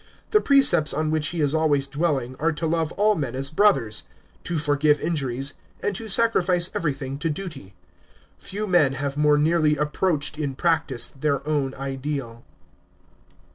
The 0.31 0.41
precepts 0.41 0.95
on 0.95 1.11
which 1.11 1.27
he 1.27 1.41
is 1.41 1.53
always 1.53 1.85
dwelling 1.85 2.35
are 2.39 2.51
to 2.53 2.65
love 2.65 2.91
all 2.93 3.13
men 3.13 3.35
as 3.35 3.51
brothers, 3.51 4.01
to 4.45 4.57
forgive 4.57 4.99
injuries, 4.99 5.53
and 5.83 5.95
to 5.95 6.07
sacrifice 6.07 6.71
even 6.75 6.93
thing 6.95 7.17
to 7.19 7.29
duty. 7.29 7.75
Few 8.39 8.65
men 8.65 8.93
have 8.93 9.15
more 9.15 9.37
nearly 9.37 9.77
approached 9.77 10.39
in 10.39 10.55
practice 10.55 11.09
their 11.09 11.47
own 11.47 11.75
ideal. 11.75 12.43